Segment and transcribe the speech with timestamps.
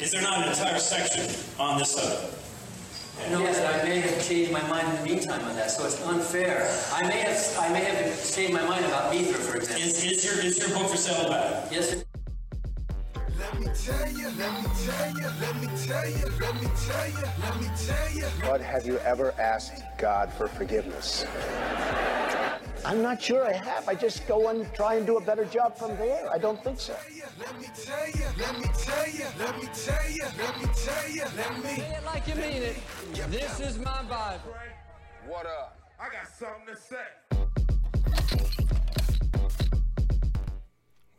[0.00, 1.26] Is there not an entire section
[1.58, 2.34] on this subject?
[3.30, 6.02] No, but I may have changed my mind in the meantime on that, so it's
[6.06, 6.74] unfair.
[6.90, 9.82] I may have, I may have changed my mind about Mithra, for example.
[9.82, 11.70] Is, is your is your book for sale back?
[11.70, 12.02] Yes, sir.
[13.38, 17.10] Let me tell you, let me tell you, let me tell you, let me tell
[17.10, 18.24] you, let me tell you.
[18.40, 21.26] But have you ever asked God for forgiveness?
[22.82, 23.86] I'm not sure I have.
[23.88, 26.30] I just go and try and do a better job from there.
[26.32, 26.96] I don't think so.
[27.38, 31.10] Let me tell you, let me tell you, let me tell you, let me tell
[31.10, 31.76] you, let me.
[31.76, 32.76] Say it like you mean it.
[33.30, 34.54] This is my Bible.
[35.26, 35.78] What up?
[36.00, 36.96] I got something to say.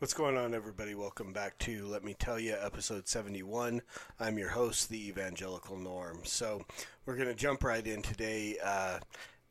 [0.00, 0.96] What's going on, everybody?
[0.96, 3.80] Welcome back to Let Me Tell You, episode 71.
[4.18, 6.22] I'm your host, the Evangelical Norm.
[6.24, 6.64] So,
[7.06, 8.56] we're going to jump right in today.
[8.64, 8.98] Uh,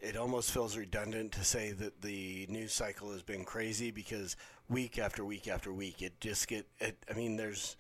[0.01, 4.35] it almost feels redundant to say that the news cycle has been crazy because
[4.69, 6.67] week after week after week, it just get.
[6.79, 7.75] It, I mean, there's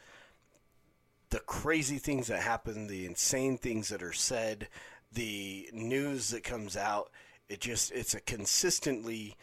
[1.29, 4.67] the crazy things that happen, the insane things that are said,
[5.11, 7.09] the news that comes out.
[7.49, 9.35] It just it's a consistently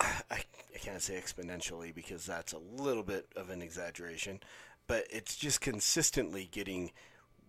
[0.00, 0.42] I,
[0.74, 4.40] I can't say exponentially because that's a little bit of an exaggeration,
[4.86, 6.92] but it's just consistently getting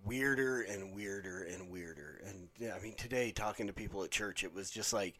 [0.05, 2.21] weirder and weirder and weirder.
[2.25, 5.15] And I mean, today talking to people at church, it was just like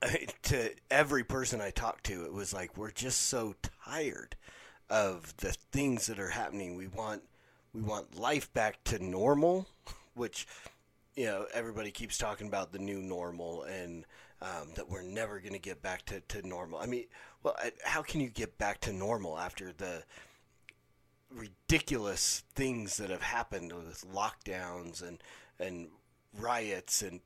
[0.42, 4.36] to every person I talked to, it was like we're just so tired
[4.90, 6.76] of the things that are happening.
[6.76, 7.22] We want
[7.72, 9.66] we want life back to normal,
[10.14, 10.46] which
[11.16, 14.04] you know everybody keeps talking about the new normal and
[14.42, 16.80] um, that we're never going to get back to, to normal.
[16.80, 17.04] I mean,
[17.44, 20.02] well, how can you get back to normal after the
[21.34, 25.22] ridiculous things that have happened with lockdowns and
[25.58, 25.88] and
[26.38, 27.20] riots and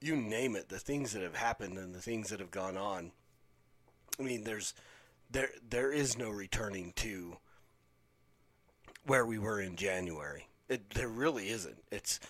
[0.00, 3.12] you name it, the things that have happened and the things that have gone on.
[4.18, 4.74] I mean, there's
[5.30, 7.38] there there is no returning to
[9.06, 10.48] where we were in January.
[10.68, 11.82] It there really isn't.
[11.90, 12.20] It's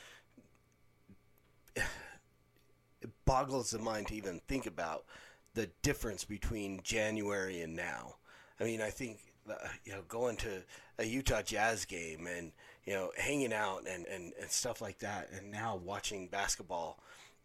[1.76, 5.04] it boggles the mind to even think about
[5.54, 8.16] the difference between January and now.
[8.60, 9.18] I mean, I think
[9.84, 10.62] you know going to
[10.98, 12.52] a Utah Jazz game and
[12.84, 16.98] you know hanging out and, and, and stuff like that, and now watching basketball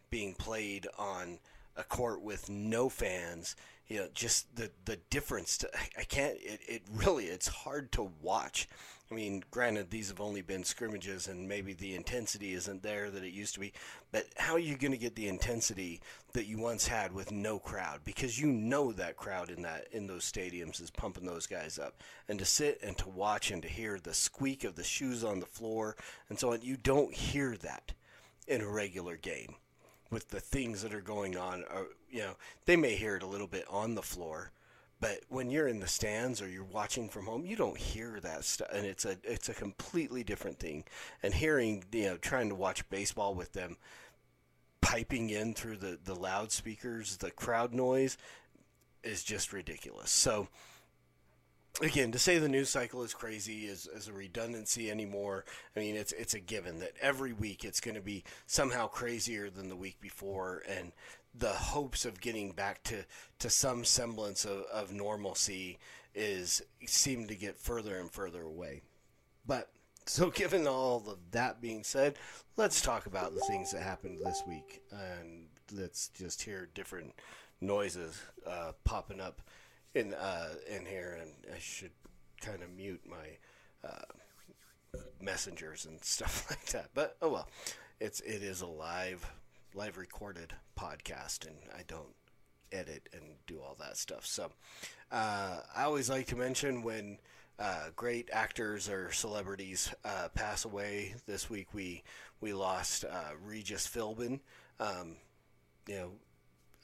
[0.09, 1.39] being played on
[1.75, 3.55] a court with no fans.
[3.87, 5.57] You know, just the the difference.
[5.59, 6.37] To, I can't.
[6.41, 8.67] It, it really it's hard to watch.
[9.11, 13.23] I mean, granted, these have only been scrimmages, and maybe the intensity isn't there that
[13.23, 13.73] it used to be.
[14.11, 15.99] But how are you going to get the intensity
[16.33, 18.01] that you once had with no crowd?
[18.05, 22.03] Because you know that crowd in that in those stadiums is pumping those guys up,
[22.27, 25.39] and to sit and to watch and to hear the squeak of the shoes on
[25.39, 25.95] the floor
[26.29, 27.93] and so on, you don't hear that
[28.47, 29.55] in a regular game
[30.11, 31.63] with the things that are going on.
[31.73, 34.51] Or, you know, they may hear it a little bit on the floor,
[35.01, 38.43] but when you're in the stands or you're watching from home, you don't hear that
[38.43, 40.83] stuff, and it's a it's a completely different thing.
[41.23, 43.77] And hearing, you know, trying to watch baseball with them
[44.81, 48.17] piping in through the the loudspeakers, the crowd noise
[49.03, 50.11] is just ridiculous.
[50.11, 50.49] So
[51.81, 55.45] again, to say the news cycle is crazy is, is a redundancy anymore.
[55.75, 59.49] I mean, it's it's a given that every week it's going to be somehow crazier
[59.49, 60.91] than the week before, and
[61.35, 63.05] the hopes of getting back to,
[63.39, 65.77] to some semblance of, of normalcy
[66.15, 68.81] is seem to get further and further away.
[69.45, 69.69] But
[70.05, 72.17] so, given all of that being said,
[72.57, 77.13] let's talk about the things that happened this week, and let's just hear different
[77.61, 79.41] noises uh, popping up
[79.93, 81.91] in uh, in here, and I should
[82.41, 86.89] kind of mute my uh, messengers and stuff like that.
[86.93, 87.49] But oh well,
[87.99, 89.25] it's it is a live
[89.73, 92.15] live recorded podcast, and I don't
[92.71, 94.25] edit and do all that stuff.
[94.25, 94.51] So
[95.11, 97.19] uh, I always like to mention when.
[97.61, 101.13] Uh, great actors or celebrities uh, pass away.
[101.27, 102.03] This week we
[102.39, 104.39] we lost uh, Regis Philbin,
[104.79, 105.17] um,
[105.85, 106.11] you know,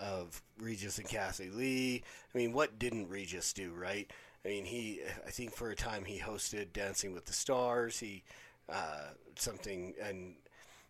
[0.02, 2.04] of Regis and Kathie Lee.
[2.34, 4.12] I mean, what didn't Regis do, right?
[4.44, 8.00] I mean, he, I think for a time he hosted Dancing with the Stars.
[8.00, 8.24] He,
[8.68, 10.36] uh, something, and,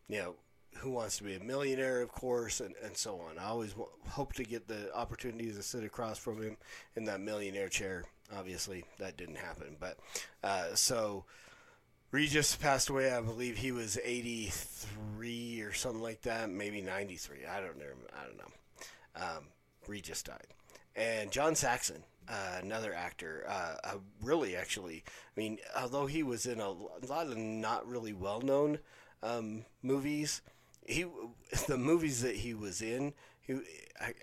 [0.09, 0.35] you know,
[0.77, 3.37] Who Wants to Be a Millionaire, of course, and, and so on.
[3.37, 6.57] I always w- hope to get the opportunity to sit across from him
[6.95, 8.03] in that millionaire chair.
[8.35, 9.77] Obviously, that didn't happen.
[9.79, 9.97] But,
[10.43, 11.25] uh, so,
[12.11, 13.11] Regis passed away.
[13.11, 17.45] I believe he was 83 or something like that, maybe 93.
[17.45, 17.85] I don't know.
[18.13, 18.51] I don't know
[19.15, 19.47] um,
[19.87, 20.47] Regis died.
[20.95, 26.45] And John Saxon, uh, another actor, uh, uh, really actually, I mean, although he was
[26.45, 28.79] in a lot of not really well known
[29.21, 30.41] um, movies,
[30.85, 31.05] he
[31.67, 33.59] the movies that he was in, he,
[33.99, 34.13] I,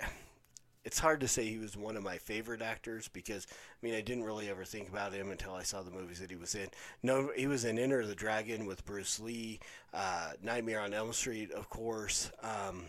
[0.84, 4.00] it's hard to say he was one of my favorite actors because I mean I
[4.00, 6.68] didn't really ever think about him until I saw the movies that he was in.
[7.02, 9.60] No, he was in Enter the Dragon with Bruce Lee,
[9.94, 12.30] uh, Nightmare on Elm Street, of course.
[12.42, 12.86] Um,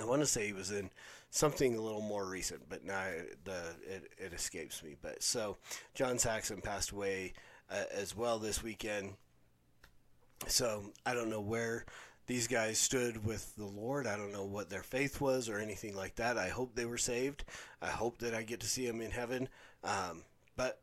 [0.00, 0.90] I want to say he was in
[1.30, 3.06] something a little more recent, but now
[3.44, 4.96] the it, it escapes me.
[5.00, 5.56] But so
[5.94, 7.32] John Saxon passed away
[7.70, 9.14] uh, as well this weekend.
[10.48, 11.86] So I don't know where
[12.26, 14.06] these guys stood with the Lord.
[14.06, 16.38] I don't know what their faith was or anything like that.
[16.38, 17.44] I hope they were saved.
[17.80, 19.48] I hope that I get to see them in heaven.
[19.84, 20.22] Um,
[20.56, 20.80] but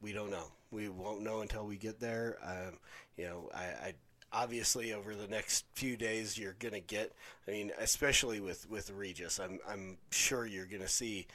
[0.00, 0.46] we don't know.
[0.70, 2.38] We won't know until we get there.
[2.44, 2.78] Um,
[3.16, 3.94] you know, I, I
[4.32, 7.12] obviously over the next few days you're gonna get.
[7.46, 11.26] I mean, especially with with Regis, I'm I'm sure you're gonna see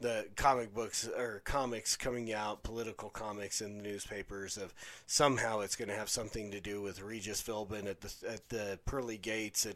[0.00, 4.74] the comic books or comics coming out, political comics in the newspapers of
[5.06, 8.78] somehow it's going to have something to do with Regis Philbin at the at the
[8.84, 9.74] pearly gates, and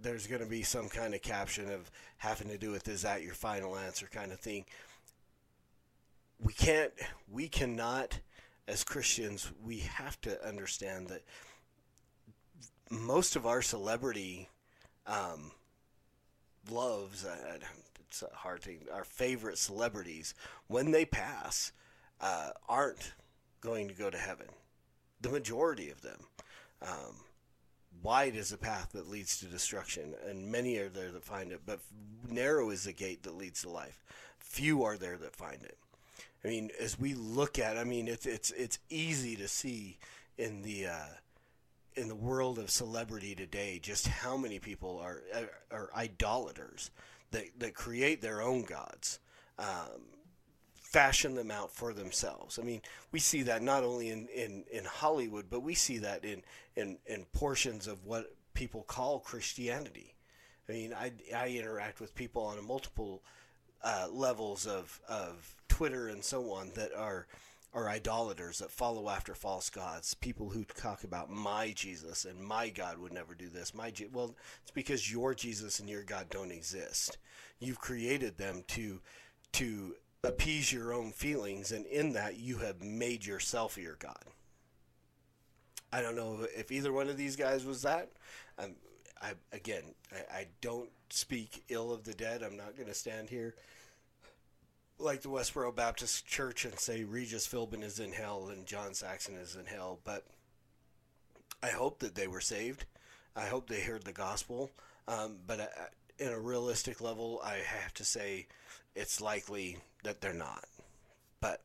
[0.00, 3.22] there's going to be some kind of caption of having to do with is that
[3.22, 4.64] your final answer kind of thing.
[6.40, 6.92] We can't,
[7.30, 8.18] we cannot,
[8.66, 11.22] as Christians, we have to understand that
[12.90, 14.48] most of our celebrity
[15.06, 15.52] um,
[16.70, 17.24] loves.
[17.24, 17.58] Uh,
[18.12, 18.80] it's a hard thing.
[18.92, 20.34] Our favorite celebrities,
[20.66, 21.72] when they pass,
[22.20, 23.14] uh, aren't
[23.62, 24.48] going to go to heaven.
[25.22, 26.18] The majority of them.
[26.82, 27.24] Um,
[28.02, 31.62] wide is the path that leads to destruction, and many are there that find it.
[31.64, 31.80] But
[32.28, 34.04] narrow is the gate that leads to life.
[34.38, 35.78] Few are there that find it.
[36.44, 39.96] I mean, as we look at, I mean, it's it's it's easy to see
[40.36, 41.14] in the uh,
[41.94, 46.90] in the world of celebrity today just how many people are are, are idolaters
[47.32, 49.18] that, that create their own gods,
[49.58, 50.06] um,
[50.74, 52.58] fashion them out for themselves.
[52.58, 56.24] I mean, we see that not only in, in, in Hollywood, but we see that
[56.24, 56.42] in,
[56.76, 60.14] in, in portions of what people call Christianity.
[60.68, 63.22] I mean, I, I interact with people on multiple
[63.82, 67.26] uh, levels of, of Twitter and so on that are
[67.74, 70.14] are idolaters that follow after false gods.
[70.14, 73.74] People who talk about my Jesus and my God would never do this.
[73.74, 77.16] My Je- well, it's because your Jesus and your God don't exist.
[77.58, 79.00] You've created them to
[79.52, 84.24] to appease your own feelings, and in that you have made yourself your God.
[85.92, 88.10] I don't know if either one of these guys was that.
[88.58, 88.76] Um,
[89.20, 92.42] I again, I, I don't speak ill of the dead.
[92.42, 93.54] I'm not going to stand here
[94.98, 99.36] like the Westboro Baptist Church and say Regis Philbin is in hell and John Saxon
[99.36, 100.24] is in hell, but
[101.62, 102.84] I hope that they were saved.
[103.34, 104.70] I hope they heard the gospel.
[105.08, 105.66] Um, but uh,
[106.18, 108.46] in a realistic level, I have to say
[108.94, 110.64] it's likely that they're not.
[111.40, 111.62] But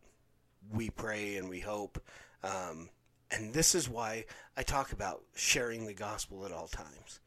[0.72, 2.02] we pray and we hope.
[2.44, 2.90] Um,
[3.32, 4.26] and this is why
[4.56, 7.20] I talk about sharing the gospel at all times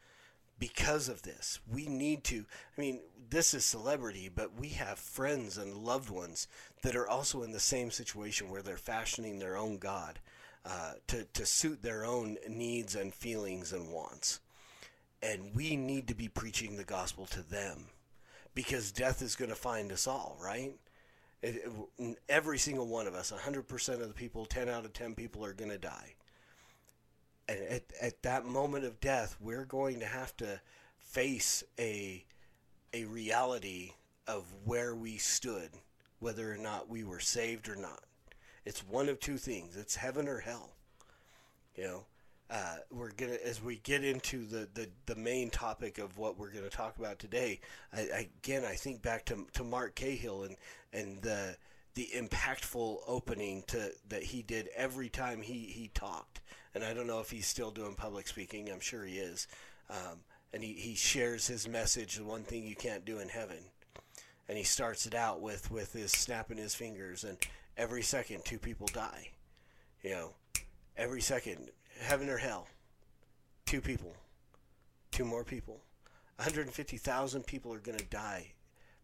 [0.60, 1.58] because of this.
[1.72, 2.44] We need to,
[2.76, 6.46] I mean, this is celebrity, but we have friends and loved ones
[6.82, 10.20] that are also in the same situation where they're fashioning their own God
[10.64, 14.40] uh, to, to suit their own needs and feelings and wants.
[15.22, 17.86] And we need to be preaching the gospel to them
[18.54, 20.74] because death is going to find us all, right?
[21.42, 21.62] It,
[21.98, 25.44] it, every single one of us, 100% of the people, 10 out of 10 people
[25.44, 26.14] are going to die
[27.50, 30.60] at, at that moment of death, we're going to have to
[30.98, 32.24] face a
[32.92, 33.92] a reality
[34.26, 35.70] of where we stood,
[36.18, 38.02] whether or not we were saved or not.
[38.64, 40.70] It's one of two things: it's heaven or hell.
[41.76, 42.04] You know,
[42.50, 46.52] uh, we're gonna as we get into the, the, the main topic of what we're
[46.52, 47.60] gonna talk about today.
[47.92, 50.56] I, I, again, I think back to to Mark Cahill and
[50.92, 51.56] and the
[51.94, 56.40] the impactful opening to that he did every time he he talked
[56.74, 58.70] and I don't know if he's still doing public speaking.
[58.70, 59.48] I'm sure he is.
[59.88, 60.20] Um,
[60.52, 63.58] and he, he shares his message, the one thing you can't do in heaven.
[64.48, 67.38] And he starts it out with, with his snapping his fingers, and
[67.76, 69.28] every second, two people die.
[70.02, 70.30] You know,
[70.96, 71.70] every second,
[72.00, 72.66] heaven or hell,
[73.66, 74.12] two people,
[75.12, 75.80] two more people.
[76.36, 78.52] 150,000 people are going to die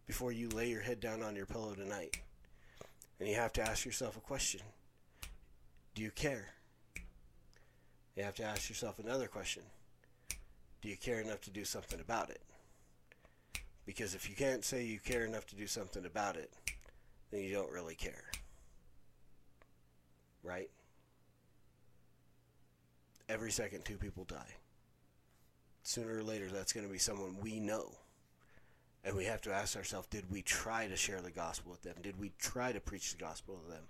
[0.05, 2.17] before you lay your head down on your pillow tonight.
[3.19, 4.61] And you have to ask yourself a question
[5.95, 6.49] Do you care?
[8.15, 9.63] you have to ask yourself another question
[10.81, 12.41] Do you care enough to do something about it?
[13.85, 16.51] Because if you can't say you care enough to do something about it,
[17.31, 18.25] then you don't really care.
[20.43, 20.69] Right?
[23.29, 24.55] Every second, two people die.
[25.83, 27.91] Sooner or later, that's going to be someone we know.
[29.03, 31.95] And we have to ask ourselves did we try to share the gospel with them?
[32.01, 33.83] Did we try to preach the gospel to them?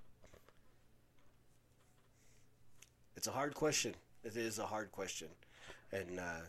[3.16, 3.96] It's a hard question.
[4.24, 5.30] It is a hard question,
[5.92, 6.42] and uh,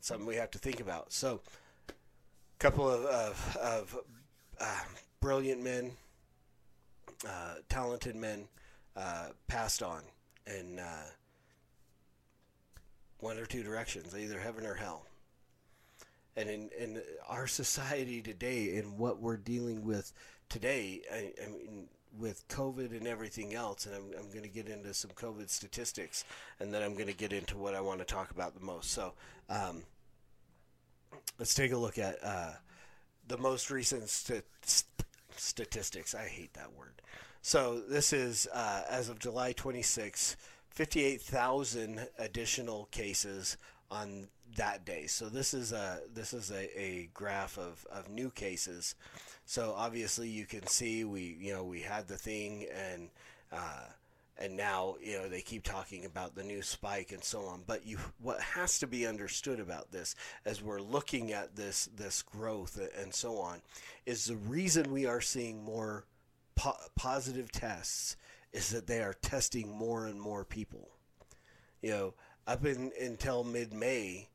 [0.00, 1.12] something we have to think about.
[1.12, 1.40] So,
[1.88, 1.92] a
[2.58, 3.98] couple of of, of
[4.58, 4.80] uh,
[5.20, 5.92] brilliant men,
[7.28, 8.48] uh, talented men,
[8.96, 10.02] uh, passed on
[10.46, 11.10] in uh,
[13.18, 15.04] one or two directions, either heaven or hell.
[16.40, 20.12] And in, in our society today, and what we're dealing with
[20.48, 24.68] today, I, I mean, with COVID and everything else, and I'm, I'm going to get
[24.68, 26.24] into some COVID statistics,
[26.58, 28.90] and then I'm going to get into what I want to talk about the most.
[28.90, 29.12] So,
[29.50, 29.82] um,
[31.38, 32.52] let's take a look at uh,
[33.28, 35.06] the most recent st- st-
[35.36, 36.14] statistics.
[36.14, 37.02] I hate that word.
[37.42, 40.36] So this is uh, as of July 26,
[40.70, 43.56] 58,000 additional cases
[43.90, 45.06] on that day.
[45.06, 48.94] So this is a this is a, a graph of, of new cases.
[49.44, 53.10] So obviously you can see we you know we had the thing and
[53.52, 53.86] uh,
[54.40, 57.86] and now you know they keep talking about the new spike and so on but
[57.86, 62.80] you what has to be understood about this as we're looking at this this growth
[62.98, 63.60] and so on
[64.06, 66.06] is the reason we are seeing more
[66.54, 68.16] po- positive tests
[68.52, 70.88] is that they are testing more and more people
[71.82, 72.14] you know
[72.46, 74.26] up in until mid-may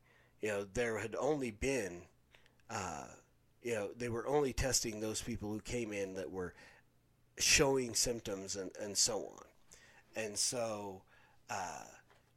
[0.46, 2.02] you know there had only been
[2.70, 3.06] uh,
[3.64, 6.54] you know they were only testing those people who came in that were
[7.36, 9.44] showing symptoms and, and so on
[10.14, 11.02] and so
[11.50, 11.82] uh,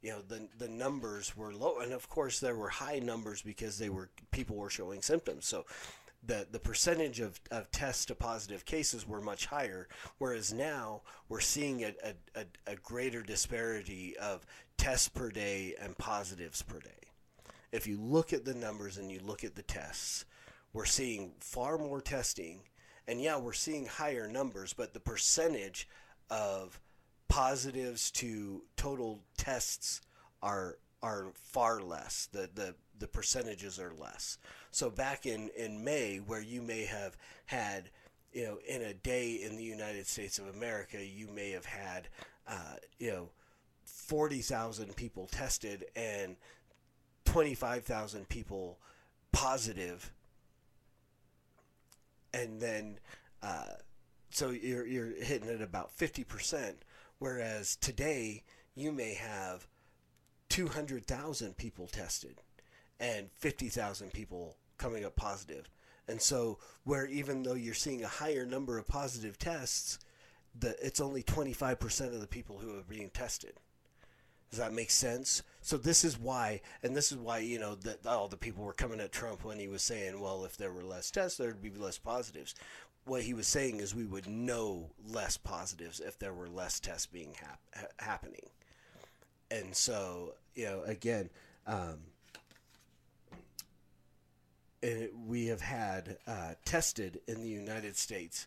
[0.02, 3.78] you know the the numbers were low, and of course there were high numbers because
[3.78, 5.46] they were people were showing symptoms.
[5.46, 5.64] So
[6.26, 9.88] the the percentage of, of tests to positive cases were much higher,
[10.18, 14.44] whereas now we're seeing a, a, a, a greater disparity of
[14.76, 16.99] tests per day and positives per day.
[17.72, 20.24] If you look at the numbers and you look at the tests,
[20.72, 22.60] we're seeing far more testing,
[23.06, 25.88] and yeah, we're seeing higher numbers, but the percentage
[26.30, 26.80] of
[27.28, 30.00] positives to total tests
[30.42, 32.28] are are far less.
[32.32, 34.38] The the the percentages are less.
[34.70, 37.90] So back in in May, where you may have had,
[38.32, 42.08] you know, in a day in the United States of America, you may have had,
[42.46, 43.28] uh, you know,
[43.84, 46.36] forty thousand people tested and
[47.32, 48.78] twenty five thousand people
[49.32, 50.12] positive,
[52.32, 52.98] and then.
[53.42, 53.64] Uh,
[54.32, 56.84] so you're you're hitting at about fifty percent
[57.20, 58.42] Whereas today,
[58.74, 59.68] you may have
[60.48, 62.40] 200,000 people tested
[62.98, 65.20] and 50,000 people coming up.
[66.08, 69.98] And so, where even though you're seeing a higher number of positive tests,
[70.58, 73.52] the, it's only 25% of the people who are being tested.
[74.50, 75.42] Does that make sense?
[75.62, 78.72] So this is why, and this is why you know that all the people were
[78.72, 81.70] coming at Trump when he was saying, "Well, if there were less tests, there'd be
[81.70, 82.54] less positives."
[83.04, 87.06] what he was saying is we would know less positives if there were less tests
[87.06, 88.48] being hap- happening.
[89.50, 91.30] And so, you know, again,
[91.66, 91.98] um,
[94.82, 98.46] it, we have had uh, tested in the United States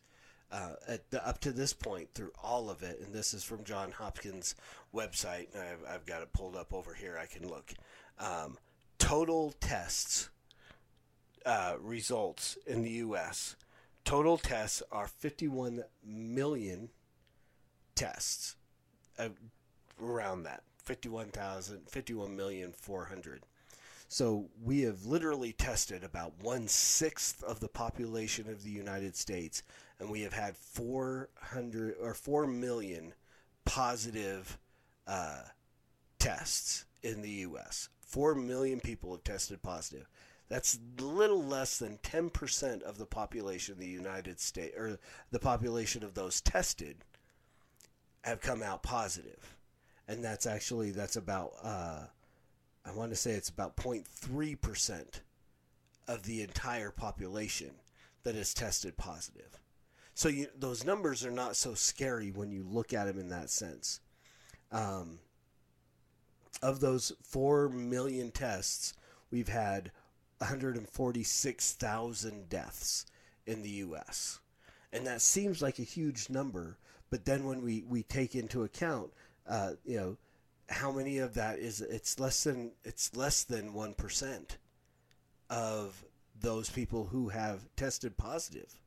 [0.54, 3.92] uh, the, up to this point through all of it, and this is from John
[3.92, 4.54] Hopkins'
[4.94, 5.48] website.
[5.56, 7.18] I've, I've got it pulled up over here.
[7.20, 7.74] I can look.
[8.20, 8.58] Um,
[9.00, 10.30] total tests
[11.46, 13.56] uh, results in the U.S.
[14.06, 16.90] Total tests are 51 million
[17.96, 18.56] tests,
[19.18, 19.30] uh,
[20.02, 23.42] around that 51,000, 51 million 400.
[24.14, 29.64] So we have literally tested about one sixth of the population of the United States,
[29.98, 33.16] and we have had 400 or 4 million
[33.66, 34.60] positive
[35.08, 35.42] uh,
[36.20, 37.90] tests in the U.S.
[38.02, 40.08] 4 million people have tested positive.
[40.48, 45.00] That's little less than 10% of the population of the United States, or
[45.32, 46.98] the population of those tested,
[48.22, 49.58] have come out positive.
[50.08, 52.04] And that's actually, that's about, uh,
[52.86, 55.22] I want to say it's about 0.3%
[56.08, 57.72] of the entire population
[58.24, 59.58] that is tested positive.
[60.16, 63.50] So you, those numbers are not so scary when you look at them in that
[63.50, 64.00] sense.
[64.72, 65.18] Um,
[66.62, 68.94] of those 4 million tests,
[69.32, 69.92] we've had
[70.38, 73.06] 146,000 deaths
[73.46, 74.40] in the U.S.
[74.92, 76.78] And that seems like a huge number,
[77.10, 79.14] but then when we, we take into account,
[79.48, 80.18] uh, you know,
[80.70, 84.58] how many of that is it's less than it's less than one percent
[85.50, 86.04] of
[86.40, 88.80] those people who have tested positive.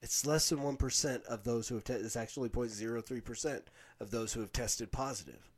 [0.00, 2.06] It's less than one percent of those who have tested.
[2.06, 3.64] It's actually 0.03 percent
[4.00, 5.50] of those who have tested positive.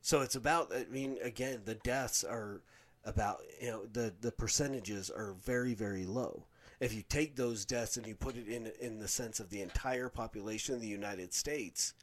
[0.00, 0.72] So it's about.
[0.74, 2.60] I mean, again, the deaths are
[3.04, 6.46] about you know the the percentages are very very low.
[6.80, 9.62] If you take those deaths and you put it in in the sense of the
[9.62, 11.94] entire population of the United States,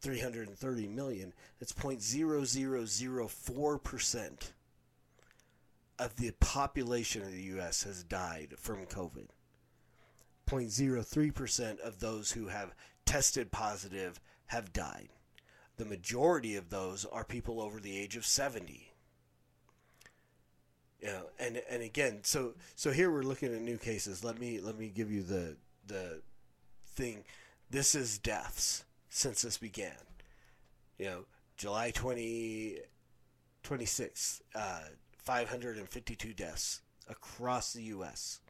[0.00, 4.52] 330 million, That's 0.0004 percent
[5.98, 7.82] of the population of the U.S.
[7.82, 9.26] has died from COVID.
[10.46, 12.74] 0.03% of those who have
[13.04, 15.08] tested positive have died.
[15.76, 18.92] The majority of those are people over the age of 70.
[21.00, 24.24] You know, and and again, so so here we're looking at new cases.
[24.24, 26.22] Let me let me give you the the
[26.96, 27.22] thing.
[27.70, 29.96] This is deaths since this began.
[30.98, 31.24] You know,
[31.56, 32.78] July 20,
[33.62, 34.80] 26, uh,
[35.18, 38.40] 552 deaths across the U.S.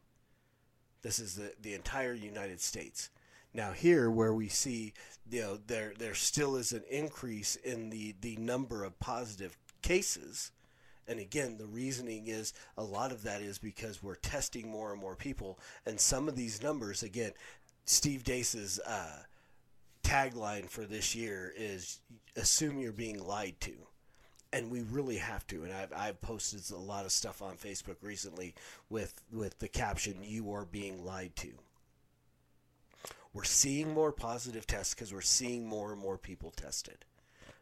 [1.02, 3.10] This is the, the entire United States.
[3.54, 4.92] Now here, where we see,
[5.30, 10.52] you know, there there still is an increase in the the number of positive cases,
[11.06, 15.00] and again, the reasoning is a lot of that is because we're testing more and
[15.00, 17.32] more people, and some of these numbers, again,
[17.86, 19.22] Steve Deace's uh,
[20.08, 22.00] tagline for this year is
[22.36, 23.88] "Assume you're being lied to."
[24.52, 25.64] and we really have to.
[25.64, 28.54] And I've, I've posted a lot of stuff on Facebook recently
[28.88, 31.50] with with the caption "You are being lied to."
[33.32, 37.04] We're seeing more positive tests because we're seeing more and more people tested.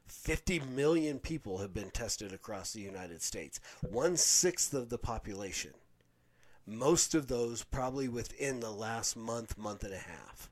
[0.07, 5.73] 50 million people have been tested across the United States, one sixth of the population.
[6.65, 10.49] Most of those probably within the last month, month and a half.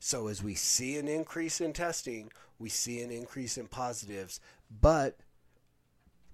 [0.00, 4.40] So as we see an increase in testing, we see an increase in positives,
[4.80, 5.18] but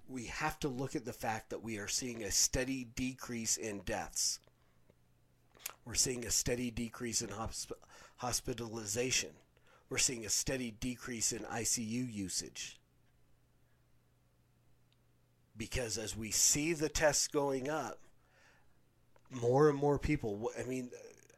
[0.07, 3.79] we have to look at the fact that we are seeing a steady decrease in
[3.79, 4.39] deaths.
[5.83, 7.71] We're seeing a steady decrease in hosp-
[8.17, 9.31] hospitalization.
[9.89, 12.79] We're seeing a steady decrease in ICU usage.
[15.57, 17.99] Because as we see the tests going up,
[19.31, 20.89] more and more people, I mean,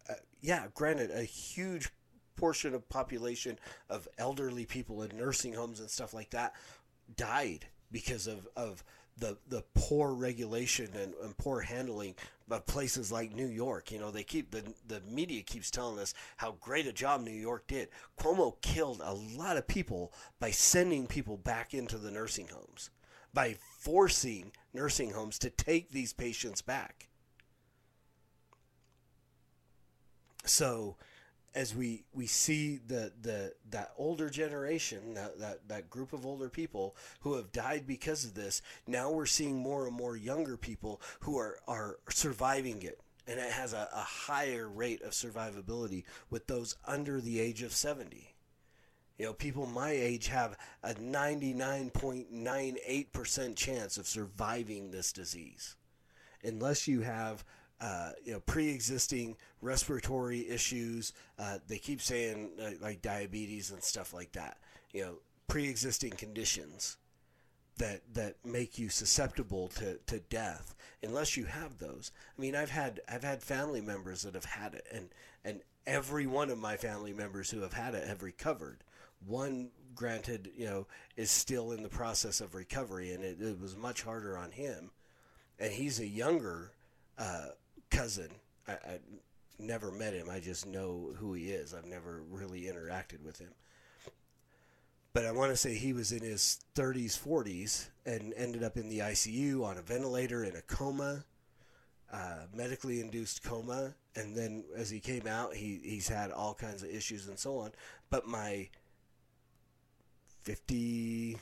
[0.10, 1.90] uh, yeah, granted, a huge
[2.38, 6.54] portion of population of elderly people in nursing homes and stuff like that
[7.16, 8.84] died because of, of
[9.20, 12.16] the the poor regulation and, and poor handling
[12.50, 13.92] of places like New York.
[13.92, 17.32] You know, they keep the the media keeps telling us how great a job New
[17.32, 17.90] York did.
[18.20, 22.90] Cuomo killed a lot of people by sending people back into the nursing homes,
[23.34, 27.08] by forcing nursing homes to take these patients back.
[30.46, 30.96] So
[31.58, 36.50] as we we see the the that older generation that, that that group of older
[36.50, 41.02] people who have died because of this now we're seeing more and more younger people
[41.22, 43.00] who are are surviving it.
[43.30, 47.74] And it has a, a higher rate of survivability with those under the age of
[47.74, 48.36] 70
[49.18, 55.76] you know people my age have a 99.98% chance of surviving this disease.
[56.44, 57.44] Unless you have
[57.80, 61.14] uh, you know, pre-existing respiratory issues.
[61.38, 64.58] Uh, they keep saying uh, like diabetes and stuff like that.
[64.94, 65.14] You know,
[65.48, 66.98] pre-existing conditions
[67.78, 70.76] that that make you susceptible to, to death.
[71.04, 74.74] Unless you have those, I mean, I've had I've had family members that have had
[74.74, 75.10] it, and
[75.46, 78.84] and every one of my family members who have had it have recovered.
[79.26, 83.76] One, granted, you know, is still in the process of recovery, and it, it was
[83.76, 84.92] much harder on him.
[85.60, 86.72] And he's a younger
[87.18, 87.48] uh,
[87.90, 88.30] cousin.
[88.68, 89.00] I, I
[89.60, 90.30] never met him.
[90.30, 91.74] I just know who he is.
[91.74, 93.52] I've never really interacted with him.
[95.14, 98.88] But I want to say he was in his 30s, 40s, and ended up in
[98.88, 101.24] the ICU on a ventilator in a coma,
[102.14, 103.96] uh, medically induced coma.
[104.16, 107.58] And then as he came out, he, he's had all kinds of issues and so
[107.58, 107.72] on.
[108.12, 108.70] But my
[110.42, 111.40] 58,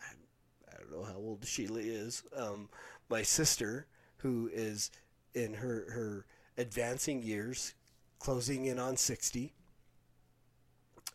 [0.00, 2.68] I, I don't know how old Sheila is, um,
[3.10, 3.86] my sister
[4.18, 4.90] who is
[5.34, 6.26] in her her
[6.58, 7.74] advancing years,
[8.18, 9.52] closing in on sixty,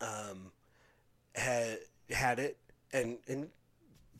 [0.00, 0.52] um,
[1.34, 1.78] had
[2.10, 2.56] had it
[2.92, 3.48] and and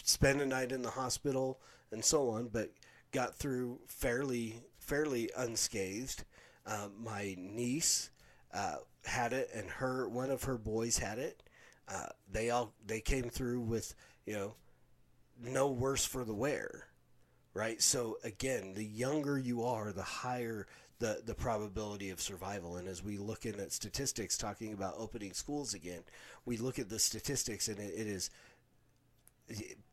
[0.03, 2.71] spent a night in the hospital and so on, but
[3.13, 6.25] got through fairly fairly unscathed.
[6.67, 8.11] Um, my niece
[8.55, 11.43] uh, had it, and her one of her boys had it.
[11.89, 13.95] Uh, they all they came through with
[14.27, 14.55] you know
[15.41, 16.87] no worse for the wear
[17.55, 17.81] right?
[17.81, 20.67] So again, the younger you are, the higher
[21.03, 22.77] the, the probability of survival.
[22.77, 26.03] And as we look in at statistics, talking about opening schools again,
[26.45, 28.31] we look at the statistics and it, it is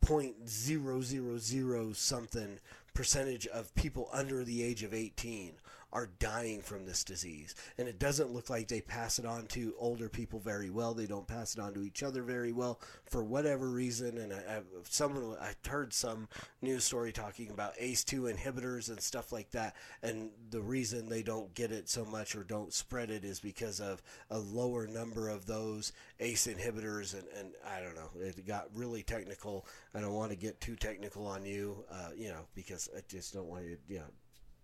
[0.01, 2.59] point zero zero zero something
[2.93, 5.53] percentage of people under the age of 18
[5.91, 7.55] are dying from this disease.
[7.77, 10.93] And it doesn't look like they pass it on to older people very well.
[10.93, 14.17] They don't pass it on to each other very well for whatever reason.
[14.17, 16.27] And I, I, someone, I heard some
[16.61, 19.75] news story talking about ACE2 inhibitors and stuff like that.
[20.03, 23.79] And the reason they don't get it so much or don't spread it is because
[23.79, 27.13] of a lower number of those ACE inhibitors.
[27.13, 29.65] And, and I don't know, it got really technical.
[29.95, 33.33] I don't want to get too technical on you, uh, you know, because I just
[33.33, 34.05] don't want you, you know,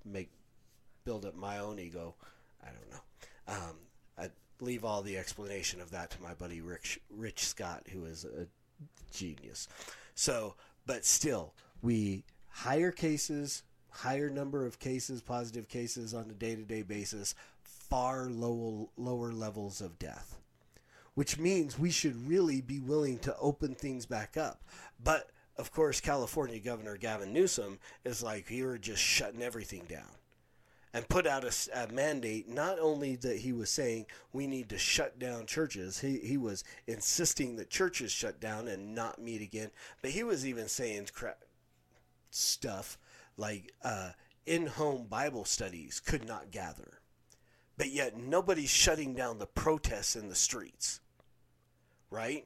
[0.05, 0.29] make
[1.05, 2.15] build up my own ego.
[2.61, 2.99] I don't know.
[3.47, 3.75] Um,
[4.17, 8.25] I leave all the explanation of that to my buddy Rich, Rich Scott, who is
[8.25, 8.47] a
[9.13, 9.67] genius.
[10.15, 16.81] So, but still, we higher cases, higher number of cases, positive cases on a day-to-day
[16.81, 20.39] basis, far lower lower levels of death.
[21.13, 24.63] Which means we should really be willing to open things back up.
[25.01, 30.11] But of course, California Governor Gavin Newsom is like, you're just shutting everything down.
[30.95, 34.77] And put out a, a, mandate, not only that he was saying we need to
[34.77, 39.71] shut down churches, he, he was insisting that churches shut down and not meet again,
[40.01, 41.43] but he was even saying crap,
[42.29, 42.97] stuff
[43.35, 44.11] like uh,
[44.45, 47.01] in home Bible studies could not gather.
[47.77, 51.01] But yet nobody's shutting down the protests in the streets,
[52.09, 52.45] right?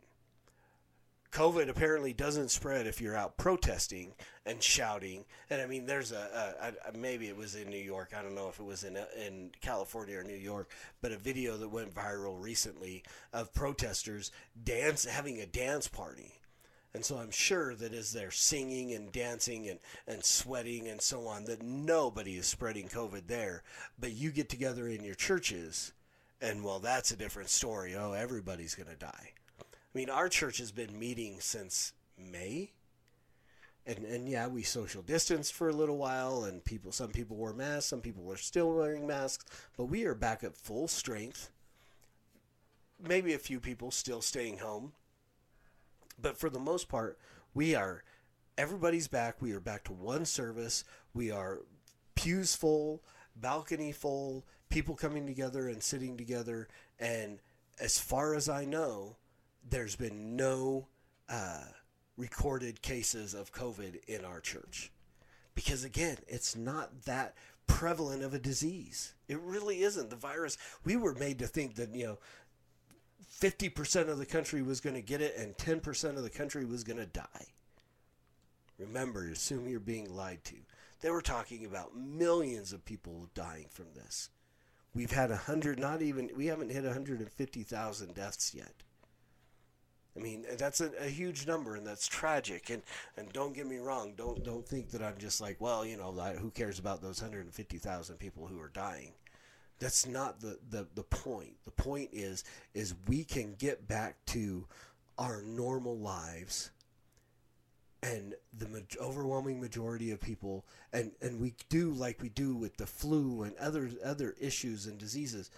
[1.31, 4.13] COVID apparently doesn't spread if you're out protesting
[4.45, 5.25] and shouting.
[5.49, 8.13] And I mean, there's a, a, a, maybe it was in New York.
[8.17, 11.17] I don't know if it was in uh, in California or New York, but a
[11.17, 14.31] video that went viral recently of protesters
[14.63, 16.39] dance having a dance party.
[16.95, 21.27] And so I'm sure that as they're singing and dancing and, and sweating and so
[21.27, 23.61] on, that nobody is spreading COVID there.
[23.99, 25.93] But you get together in your churches,
[26.41, 27.95] and well, that's a different story.
[27.95, 29.33] Oh, everybody's going to die.
[29.93, 32.71] I mean, our church has been meeting since May.
[33.85, 37.53] And, and yeah, we social distanced for a little while, and people, some people wore
[37.53, 39.45] masks, some people were still wearing masks,
[39.77, 41.49] but we are back at full strength.
[43.01, 44.91] Maybe a few people still staying home,
[46.21, 47.17] but for the most part,
[47.53, 48.03] we are.
[48.57, 49.41] Everybody's back.
[49.41, 50.83] We are back to one service.
[51.13, 51.59] We are
[52.13, 53.01] pews full,
[53.35, 56.67] balcony full, people coming together and sitting together.
[56.99, 57.39] And
[57.79, 59.15] as far as I know,
[59.69, 60.87] there's been no
[61.27, 61.63] uh,
[62.17, 64.91] recorded cases of COVID in our church.
[65.55, 67.35] Because again, it's not that
[67.67, 69.13] prevalent of a disease.
[69.27, 70.09] It really isn't.
[70.09, 72.17] The virus, we were made to think that, you know,
[73.39, 76.83] 50% of the country was going to get it and 10% of the country was
[76.83, 77.45] going to die.
[78.77, 80.55] Remember, assume you're being lied to.
[81.01, 84.29] They were talking about millions of people dying from this.
[84.93, 88.73] We've had a hundred, not even, we haven't hit 150,000 deaths yet.
[90.17, 92.69] I mean, that's a, a, huge number, and that's tragic.
[92.69, 92.81] And
[93.15, 96.11] and don't get me wrong, don't don't think that I'm just like, well, you know,
[96.11, 99.13] who cares about those 150,000 people who are dying?
[99.79, 101.55] That's not the, the, the point.
[101.63, 102.43] The point is
[102.73, 104.65] is we can get back to
[105.17, 106.71] our normal lives
[108.01, 112.77] and the ma- overwhelming majority of people and, and we do like we do with
[112.77, 115.51] the flu and other other issues and diseases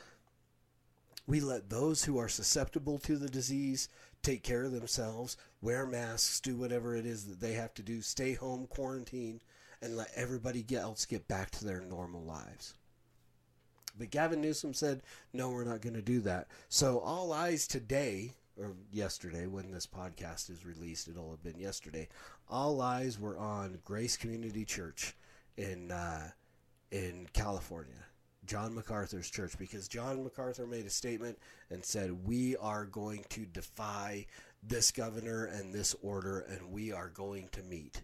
[1.28, 3.90] we let those who are susceptible to the disease
[4.22, 8.02] take care of themselves wear masks do whatever it is that they have to do
[8.02, 9.42] stay home quarantine
[9.82, 12.76] and let everybody else get back to their normal lives
[13.98, 15.02] but Gavin Newsom said,
[15.34, 16.48] no, we're not going to do that.
[16.70, 22.08] So all eyes today, or yesterday when this podcast is released, it'll have been yesterday.
[22.50, 25.16] All eyes were on Grace Community Church
[25.58, 26.30] in uh,
[26.92, 28.06] in California,
[28.46, 31.38] John MacArthur's church, because John MacArthur made a statement
[31.70, 34.26] and said, "We are going to defy
[34.64, 38.02] this governor and this order, and we are going to meet."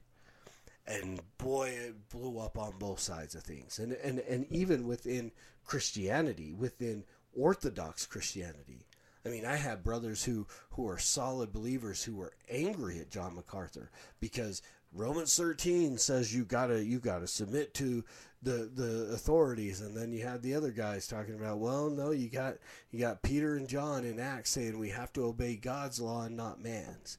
[0.87, 3.77] and boy, it blew up on both sides of things.
[3.79, 5.31] And and and even within
[5.65, 7.03] Christianity, within
[7.35, 8.85] Orthodox Christianity,
[9.25, 13.35] I mean, I have brothers who who are solid believers who were angry at John
[13.35, 14.61] MacArthur because
[14.93, 18.03] Romans 13 says you gotta you gotta submit to
[18.41, 22.29] the the authorities, and then you had the other guys talking about, well, no, you
[22.29, 22.55] got
[22.91, 26.37] you got Peter and John in Acts saying we have to obey God's law and
[26.37, 27.17] not man's.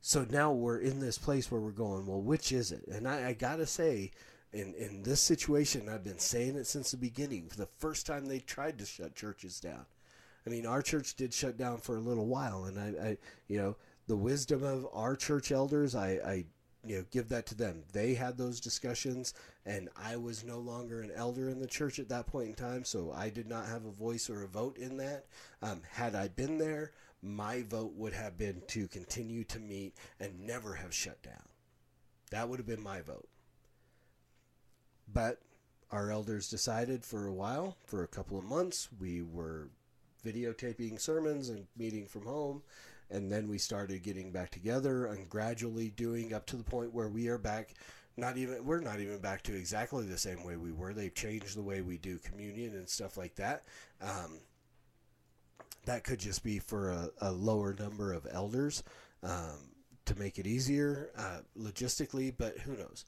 [0.00, 2.86] So now we're in this place where we're going, well, which is it?
[2.86, 4.12] And I, I got to say,
[4.52, 8.26] in, in this situation, I've been saying it since the beginning, for the first time
[8.26, 9.84] they tried to shut churches down.
[10.46, 13.18] I mean, our church did shut down for a little while, and I, I
[13.48, 16.44] you know, the wisdom of our church elders, I, I
[16.86, 17.82] you know, give that to them.
[17.92, 22.08] They had those discussions, and I was no longer an elder in the church at
[22.10, 24.96] that point in time, so I did not have a voice or a vote in
[24.98, 25.26] that.
[25.62, 30.40] Um, had I been there, my vote would have been to continue to meet and
[30.40, 31.48] never have shut down.
[32.30, 33.28] That would have been my vote.
[35.12, 35.40] But
[35.90, 39.68] our elders decided for a while, for a couple of months, we were
[40.24, 42.62] videotaping sermons and meeting from home.
[43.10, 47.08] And then we started getting back together and gradually doing up to the point where
[47.08, 47.74] we are back.
[48.16, 50.94] Not even, we're not even back to exactly the same way we were.
[50.94, 53.64] They've changed the way we do communion and stuff like that.
[54.00, 54.40] Um,
[55.84, 58.82] that could just be for a, a lower number of elders
[59.22, 59.70] um,
[60.06, 63.04] to make it easier uh, logistically, but who knows?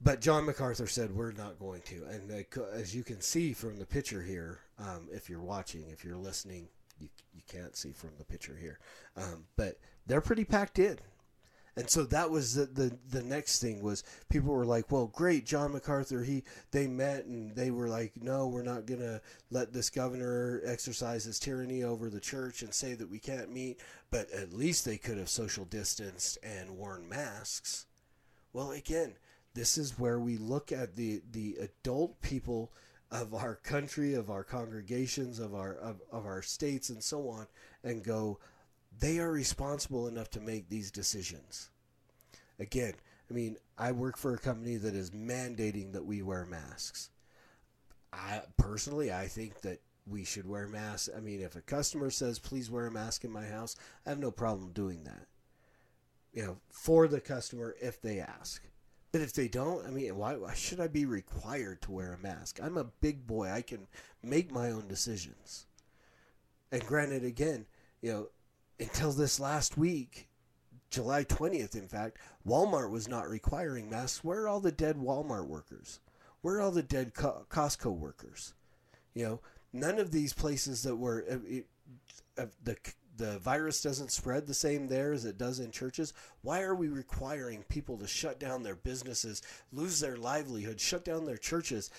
[0.00, 3.78] But John MacArthur said we're not going to, and they, as you can see from
[3.78, 6.68] the picture here, um, if you're watching, if you're listening,
[7.04, 8.78] you you can't see from the picture here,
[9.16, 10.98] um, but they're pretty packed in.
[11.76, 15.44] And so that was the, the the next thing was people were like, "Well, great,
[15.44, 16.22] John MacArthur.
[16.22, 21.24] He they met and they were like, no, we're not gonna let this governor exercise
[21.24, 23.80] his tyranny over the church and say that we can't meet.
[24.10, 27.86] But at least they could have social distanced and worn masks."
[28.52, 29.14] Well, again,
[29.54, 32.72] this is where we look at the the adult people
[33.14, 37.46] of our country, of our congregations, of our of, of our states, and so on,
[37.84, 38.40] and go,
[38.98, 41.70] they are responsible enough to make these decisions.
[42.58, 42.94] Again,
[43.30, 47.10] I mean, I work for a company that is mandating that we wear masks.
[48.12, 51.08] I personally, I think that we should wear masks.
[51.16, 54.18] I mean, if a customer says, "Please wear a mask in my house," I have
[54.18, 55.28] no problem doing that.
[56.32, 58.60] You know, for the customer if they ask.
[59.14, 62.18] But if they don't, I mean, why, why should I be required to wear a
[62.18, 62.58] mask?
[62.60, 63.48] I'm a big boy.
[63.48, 63.86] I can
[64.24, 65.66] make my own decisions.
[66.72, 67.66] And granted, again,
[68.02, 68.28] you know,
[68.80, 70.26] until this last week,
[70.90, 74.24] July 20th, in fact, Walmart was not requiring masks.
[74.24, 76.00] Where are all the dead Walmart workers?
[76.40, 78.54] Where are all the dead Co- Costco workers?
[79.14, 79.40] You know,
[79.72, 82.76] none of these places that were uh, uh, the
[83.16, 86.12] the virus doesn't spread the same there as it does in churches.
[86.42, 91.24] Why are we requiring people to shut down their businesses, lose their livelihood, shut down
[91.24, 91.90] their churches,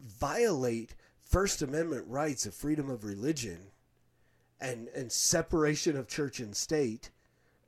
[0.00, 3.70] violate First Amendment rights of freedom of religion
[4.60, 7.10] and, and separation of church and state?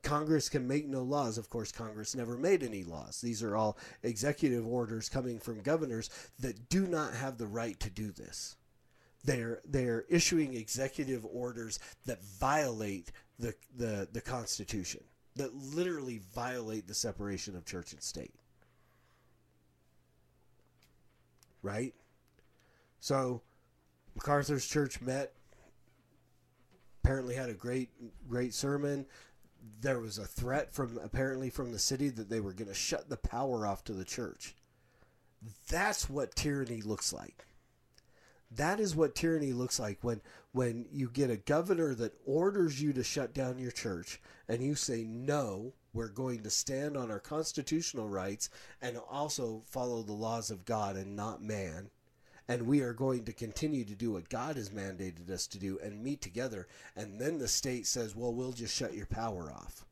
[0.03, 1.37] Congress can make no laws.
[1.37, 3.21] Of course, Congress never made any laws.
[3.21, 7.89] These are all executive orders coming from governors that do not have the right to
[7.89, 8.57] do this.
[9.23, 15.03] They're they're issuing executive orders that violate the, the, the Constitution,
[15.35, 18.33] that literally violate the separation of church and state.
[21.61, 21.93] Right?
[22.99, 23.41] So
[24.15, 25.33] MacArthur's church met,
[27.03, 27.89] apparently had a great
[28.27, 29.05] great sermon.
[29.79, 33.07] There was a threat from apparently from the city that they were going to shut
[33.07, 34.55] the power off to the church.
[35.69, 37.45] That's what tyranny looks like
[38.55, 42.93] that is what tyranny looks like when when you get a governor that orders you
[42.93, 47.19] to shut down your church and you say no we're going to stand on our
[47.19, 48.49] constitutional rights
[48.81, 51.91] and also follow the laws of God and not man.
[52.47, 55.79] And we are going to continue to do what God has mandated us to do
[55.81, 56.67] and meet together.
[56.95, 59.85] And then the state says well we'll just shut your power off.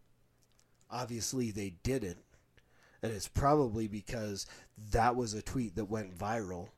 [0.89, 2.17] Obviously they didn't.
[3.03, 4.45] And it's probably because
[4.91, 6.69] that was a tweet that went viral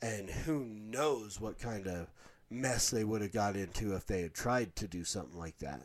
[0.00, 2.08] and who knows what kind of
[2.50, 5.82] mess they would have got into if they had tried to do something like that.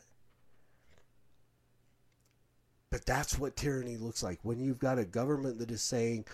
[2.89, 4.39] But that's what tyranny looks like.
[4.43, 6.25] When you've got a government that is saying,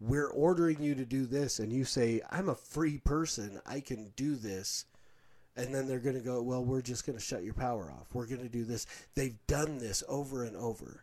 [0.00, 4.12] we're ordering you to do this, and you say, I'm a free person, I can
[4.16, 4.84] do this.
[5.56, 8.14] And then they're going to go, well, we're just going to shut your power off.
[8.14, 8.86] We're going to do this.
[9.16, 11.02] They've done this over and over.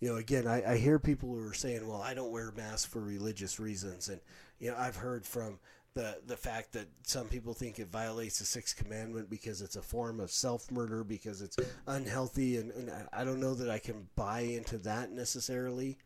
[0.00, 2.84] You know, again, I, I hear people who are saying, well, I don't wear masks
[2.84, 4.08] for religious reasons.
[4.08, 4.20] And,
[4.60, 5.58] you know, I've heard from
[5.94, 9.82] the the fact that some people think it violates the sixth commandment because it's a
[9.82, 11.56] form of self murder because it's
[11.86, 15.98] unhealthy, and, and I don't know that I can buy into that necessarily.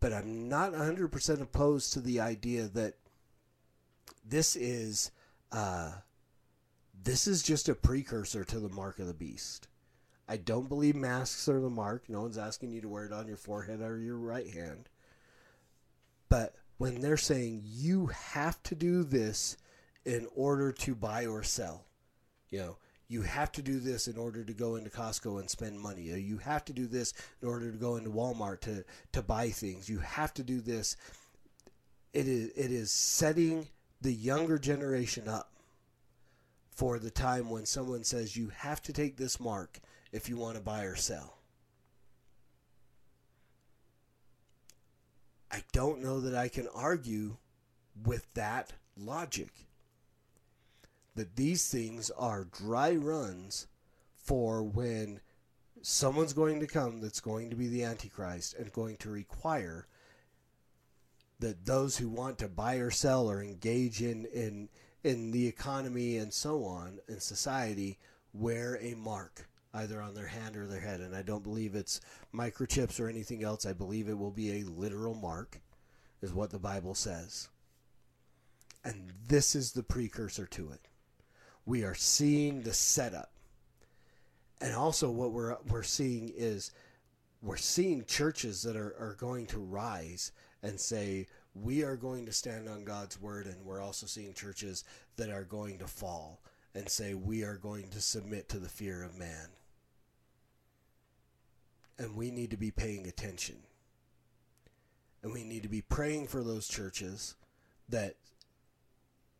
[0.00, 2.94] But I'm not 100% opposed to the idea that
[4.24, 5.10] this is
[5.52, 5.92] uh,
[7.04, 9.68] this is just a precursor to the mark of the beast.
[10.30, 12.08] I don't believe masks are the mark.
[12.08, 14.88] No one's asking you to wear it on your forehead or your right hand.
[16.28, 19.56] But when they're saying you have to do this
[20.04, 21.84] in order to buy or sell,
[22.48, 22.76] you know,
[23.08, 26.02] you have to do this in order to go into Costco and spend money.
[26.02, 27.12] You have to do this
[27.42, 29.88] in order to go into Walmart to, to buy things.
[29.88, 30.94] You have to do this.
[32.12, 33.66] It is it is setting
[34.00, 35.50] the younger generation up
[36.70, 39.80] for the time when someone says you have to take this mark
[40.12, 41.38] if you want to buy or sell.
[45.50, 47.36] I don't know that I can argue
[48.04, 49.66] with that logic.
[51.16, 53.66] That these things are dry runs
[54.16, 55.20] for when
[55.82, 59.86] someone's going to come that's going to be the Antichrist and going to require
[61.40, 64.68] that those who want to buy or sell or engage in in
[65.02, 67.98] in the economy and so on in society
[68.34, 72.00] wear a mark either on their hand or their head and i don't believe it's
[72.34, 73.66] microchips or anything else.
[73.66, 75.60] I believe it will be a literal mark
[76.22, 77.48] is what the bible says.
[78.84, 80.80] And this is the precursor to it.
[81.66, 83.32] We are seeing the setup.
[84.60, 86.72] And also what we're we're seeing is
[87.42, 92.32] we're seeing churches that are, are going to rise and say we are going to
[92.32, 94.84] stand on God's word and we're also seeing churches
[95.16, 96.42] that are going to fall
[96.74, 99.48] and say we are going to submit to the fear of man.
[102.00, 103.58] And we need to be paying attention.
[105.22, 107.36] And we need to be praying for those churches
[107.90, 108.16] that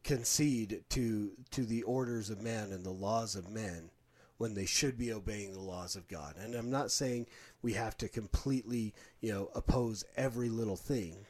[0.04, 3.90] concede to to the orders of man and the laws of men
[4.36, 6.34] when they should be obeying the laws of God.
[6.38, 7.26] And I'm not saying
[7.62, 11.26] we have to completely, you know, oppose every little thing.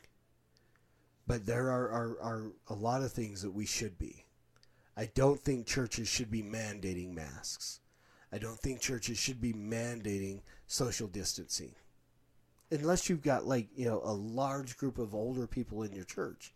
[1.26, 4.24] But there are, are, are a lot of things that we should be.
[4.96, 7.80] I don't think churches should be mandating masks.
[8.32, 11.74] I don't think churches should be mandating social distancing.
[12.70, 16.52] Unless you've got like, you know, a large group of older people in your church.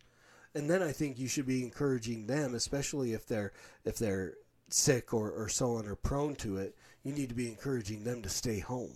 [0.53, 3.51] And then I think you should be encouraging them, especially if they're
[3.83, 4.35] if they're
[4.69, 8.21] sick or, or so on or prone to it, you need to be encouraging them
[8.21, 8.95] to stay home.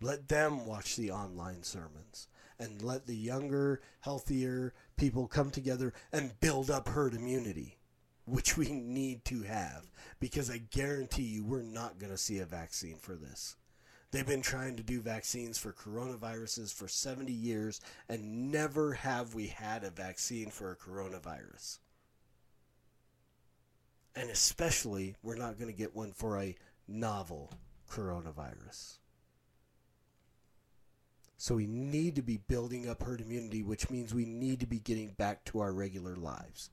[0.00, 2.28] Let them watch the online sermons
[2.60, 7.76] and let the younger, healthier people come together and build up herd immunity,
[8.26, 12.44] which we need to have because I guarantee you we're not going to see a
[12.44, 13.56] vaccine for this.
[14.10, 19.48] They've been trying to do vaccines for coronaviruses for 70 years, and never have we
[19.48, 21.78] had a vaccine for a coronavirus.
[24.14, 26.56] And especially, we're not going to get one for a
[26.88, 27.52] novel
[27.90, 28.98] coronavirus.
[31.36, 34.78] So we need to be building up herd immunity, which means we need to be
[34.78, 36.70] getting back to our regular lives.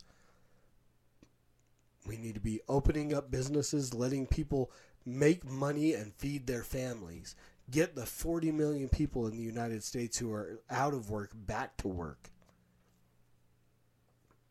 [2.06, 4.72] We need to be opening up businesses, letting people
[5.06, 7.36] make money and feed their families.
[7.72, 11.78] Get the 40 million people in the United States who are out of work back
[11.78, 12.30] to work.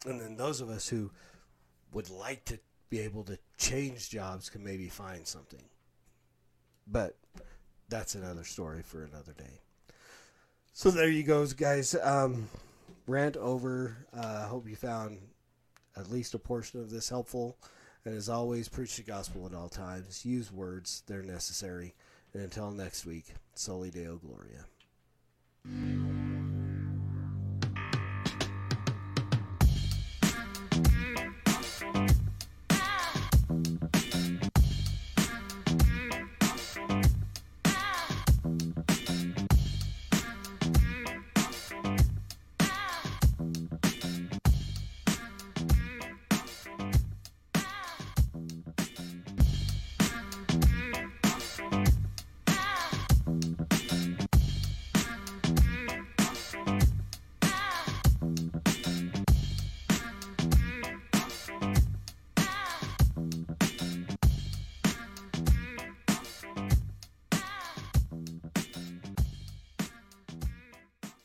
[0.06, 1.10] And then those of us who
[1.92, 2.58] would like to
[2.90, 5.62] be able to change jobs can maybe find something.
[6.86, 7.16] But
[7.88, 9.60] that's another story for another day.
[10.72, 11.94] So there you go, guys.
[12.02, 12.48] Um,
[13.06, 14.06] rant over.
[14.14, 15.18] I uh, hope you found
[15.96, 17.56] at least a portion of this helpful.
[18.04, 20.24] And as always, preach the gospel at all times.
[20.24, 21.94] Use words, they're necessary.
[22.34, 26.11] And until next week, Soli Deo Gloria.